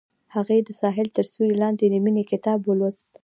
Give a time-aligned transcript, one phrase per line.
[0.35, 3.11] هغې د ساحل تر سیوري لاندې د مینې کتاب ولوست.